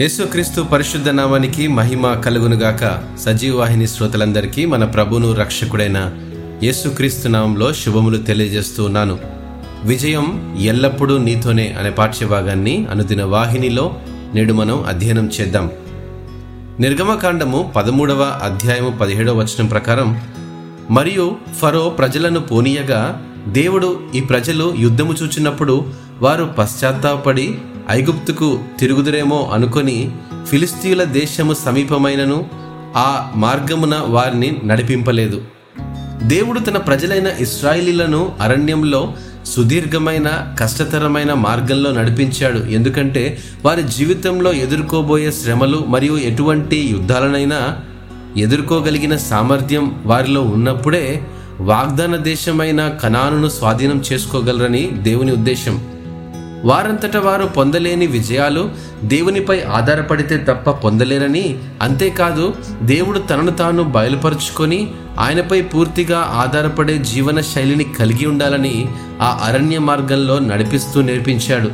యేసుక్రీస్తు 0.00 0.62
పరిశుద్ధ 0.62 1.08
నామానికి 1.08 1.68
మహిమ 1.68 2.12
కలుగునుగాక. 2.12 3.02
సజీవవాహిని 3.18 3.86
శ్రోతలందరికీ 3.86 4.66
మన 4.66 4.84
ప్రభును 4.84 5.32
రక్షకుడైన 5.32 6.10
యేసుక్రీస్తు 6.62 7.28
నామంలో 7.28 7.72
శుభములు 7.72 8.16
తెలియజేస్తూ 8.16 8.84
ఉన్నాను. 8.84 9.18
విజయం 9.84 10.56
ఎల్లప్పుడూ 10.60 11.18
నీతోనే 11.18 11.76
అనే 11.78 11.90
పాఠ్యభాగాన్ని 11.90 12.86
అనుదిన 12.90 13.24
వాహినిలో 13.24 13.96
నేడు 14.34 14.52
మనం 14.52 14.84
అధ్యయనం 14.84 15.30
చేద్దాం. 15.40 15.70
నిర్గమకాండము 16.80 17.72
పదమూడవ 17.76 18.40
అధ్యాయము 18.42 18.90
పదిహేడవ 18.90 19.38
వచనం 19.38 19.66
ప్రకారం 19.66 20.20
మరియు 20.90 21.36
ఫరో 21.60 21.88
ప్రజలను 21.98 22.40
పోనీయగా 22.40 23.22
దేవుడు 23.48 24.00
ఈ 24.14 24.20
ప్రజలు 24.20 24.74
యుద్ధము 24.78 25.12
చూచినప్పుడు 25.12 25.84
వారు 26.22 26.54
పశ్చాత్తాపడి 26.58 27.58
ఐగుప్తుకు 27.90 28.58
తిరుగుదురేమో 28.80 29.50
అనుకొని 29.54 30.10
ఫిలిస్తీయుల 30.46 31.04
దేశము 31.04 31.54
సమీపమైనను 31.54 32.44
ఆ 32.96 33.32
మార్గమున 33.36 34.00
వారిని 34.06 34.60
నడిపింపలేదు. 34.64 35.42
దేవుడు 36.22 36.60
తన 36.60 36.76
ప్రజలైన 36.76 37.26
ఇస్రాయిలీలను 37.40 38.32
అరణ్యంలో 38.40 39.14
సుదీర్ఘమైన 39.46 40.56
కష్టతరమైన 40.60 41.32
మార్గంలో 41.32 41.90
నడిపించాడు. 41.90 42.58
ఎందుకంటే 42.58 43.38
వారి 43.64 43.82
జీవితంలో 43.82 44.52
ఎదుర్కోబోయే 44.52 45.32
శ్రమలు 45.32 45.84
మరియు 45.88 46.16
ఎటువంటి 46.16 46.76
యుద్ధాలనైనా 46.76 47.76
ఎదుర్కోగలిగిన 48.36 49.16
సామర్థ్యం 49.16 50.02
వారిలో 50.06 50.42
ఉన్నప్పుడే 50.42 51.26
వాగ్దాన 51.60 52.16
దేశమైన 52.16 52.88
కణాను 52.88 53.48
స్వాధీనం 53.48 54.02
చేసుకోగలరని 54.12 54.86
దేవుని 54.86 55.32
ఉద్దేశం. 55.32 55.93
వారంతట 56.64 57.16
వారు 57.16 57.46
పొందలేని 57.46 58.06
విజయాలు 58.06 58.70
దేవునిపై 59.04 59.60
ఆధారపడితే 59.60 60.36
తప్ప 60.38 60.70
పొందలేరని. 60.70 61.58
అంతేకాదు 61.82 62.54
దేవుడు 62.82 63.18
తనను 63.18 63.50
తాను 63.50 63.82
బయలుపరుచుకొని 63.82 64.90
ఆయనపై 65.18 65.62
పూర్తిగా 65.62 66.18
ఆధారపడే 66.18 66.98
జీవన 66.98 67.40
శైలిని 67.40 67.84
కలిగి 67.84 68.26
ఉండాలని 68.26 68.88
ఆ 69.20 69.40
అరణ్య 69.44 69.78
మార్గంలో 69.78 70.38
నడిపిస్తూ 70.38 71.02
నేర్పించాడు. 71.02 71.70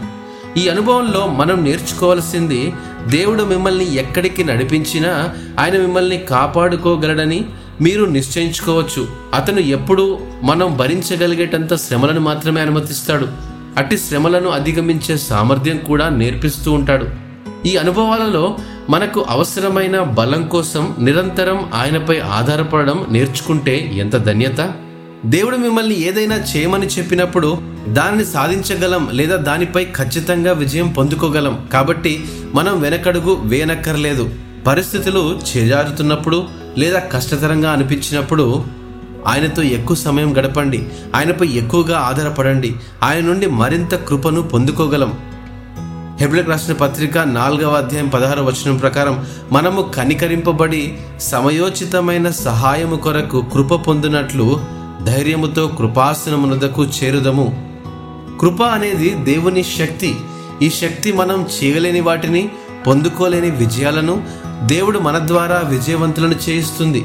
ఈ 0.58 0.68
అనుభవంలో 0.68 1.26
మనం 1.26 1.64
నేర్చుకోవాల్సింది 1.64 2.72
దేవుడు 3.06 3.42
మిమ్మల్ని 3.42 3.94
ఎక్కడికి 3.94 4.44
నడిపించినా 4.44 5.34
ఆయన 5.58 5.72
మిమ్మల్ని 5.72 6.18
కాపాడుకోగలడని 6.18 7.44
మీరు 7.80 8.04
నిశ్చయించుకోవచ్చు. 8.04 9.08
అతను 9.34 9.60
ఎప్పుడూ 9.60 10.18
మనం 10.42 10.76
భరించగలిగేటంత 10.76 11.74
శ్రమలను 11.74 12.20
మాత్రమే 12.20 12.60
అనుమతిస్తాడు. 12.60 13.50
అట్టి 13.78 13.98
శ్రమలను 13.98 14.48
అధిగమించే 14.48 15.16
సామర్థ్యం 15.16 15.78
కూడా 15.78 16.08
నేర్పిస్తూ 16.08 16.72
ఉంటాడు. 16.72 17.06
ఈ 17.66 17.76
అనుభవాలలో 17.76 18.58
మనకు 18.90 19.26
అవసరమైన 19.28 20.00
బలం 20.00 20.48
కోసం 20.48 20.96
నిరంతరం 20.98 21.70
ఆయనపై 21.74 22.18
ఆధారపడడం 22.18 23.06
నేర్చుకుంటే 23.10 23.90
ఎంత 23.94 24.16
ధన్యత? 24.16 24.72
దేవుడు 25.26 25.56
మిమ్మల్ని 25.56 26.00
ఏదైనా 26.00 26.36
చేయమని 26.36 26.86
చెప్పినప్పుడు 26.86 27.58
దానిని 27.88 28.24
సాధించగలం 28.24 29.08
లేదా 29.12 29.36
దానిపై 29.36 29.84
ఖచ్చితంగా 29.84 30.52
విజయం 30.52 30.88
పొందుకోగలం. 30.88 31.66
కాబట్టి 31.72 32.24
మనం 32.54 32.80
వెనకడుగు 32.80 33.40
వేనక్కర్లేదు 33.44 34.30
పరిస్థితులు 34.66 35.40
చేజారుతున్నప్పుడు 35.56 36.48
లేదా 36.78 36.98
కష్టతరంగా 36.98 37.70
అనిపించినప్పుడు 37.70 38.64
ఆయనతో 39.26 39.62
ఎక్కువ 39.62 39.96
సమయం 39.96 40.38
గడపండి. 40.38 40.86
ఆయనపై 41.16 41.46
ఎక్కువగా 41.46 41.98
ఆధారపడండి. 41.98 42.74
ఆయన 43.02 43.24
నుండి 43.24 43.46
మరింత 43.46 43.94
కృపను 43.94 44.42
పొందుకోగలం. 44.42 45.18
హెబ్లకు 46.20 46.50
రాసిన 46.50 46.74
పత్రిక 46.74 47.18
నాలుగవ 47.18 47.74
అధ్యాయం 47.74 48.08
పదహారు 48.08 48.42
వచనం 48.42 48.76
ప్రకారం 48.76 49.26
మనము 49.52 49.82
కనికరింపబడి 49.82 50.98
సమయోచితమైన 51.20 52.30
సహాయము 52.30 52.96
కొరకు 52.96 53.44
కృప 53.52 53.74
పొందినట్లు 53.74 54.60
ధైర్యముతో 55.04 55.66
కృపాసనమునకు 55.68 56.84
చేరుదము. 56.84 57.72
కృప 58.40 58.62
అనేది 58.62 59.10
దేవుని 59.10 59.62
శక్తి. 59.62 60.16
ఈ 60.62 60.70
శక్తి 60.70 61.12
మనం 61.12 61.46
చేయలేని 61.64 62.00
వాటిని 62.00 62.48
పొందుకోలేని 62.86 63.50
విజయాలను 63.50 64.24
దేవుడు 64.66 64.98
మన 64.98 65.20
ద్వారా 65.26 65.62
విజయవంతులను 65.64 66.34
చేయిస్తుంది. 66.48 67.04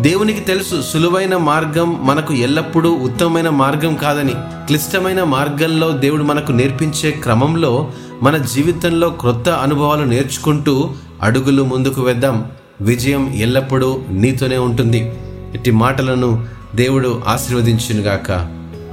దేవునికి 0.00 0.40
తెలుసు 0.40 0.82
సులువైన 0.82 1.36
మార్గం 1.36 2.06
మనకు 2.06 2.34
ఎల్లప్పుడూ 2.34 2.90
ఉత్తమమైన 2.90 3.48
మార్గం 3.48 3.94
కాదని. 3.94 4.32
క్లిష్టమైన 4.38 5.22
మార్గంలో 5.22 5.90
దేవుడు 5.90 6.22
మనకు 6.22 6.52
నేర్పించే 6.52 7.10
క్రమంలో 7.10 7.92
మన 8.22 8.36
జీవితంలో 8.36 9.10
క్రొత్త 9.10 9.48
అనుభవాలు 9.48 10.04
నేర్చుకుంటూ 10.04 10.90
అడుగులు 11.22 11.62
ముందుకు 11.62 12.02
వేద్దాం. 12.02 12.44
విజయం 12.80 13.34
ఎల్లప్పుడూ 13.34 14.00
నీతోనే 14.10 14.56
ఉంటుంది. 14.56 15.12
ఇట్టి 15.54 15.70
మాటలను 15.70 16.46
దేవుడు 16.74 17.22
ఆశీర్వదించునుగాక. 17.26 18.30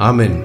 ఆమెన్. 0.01 0.43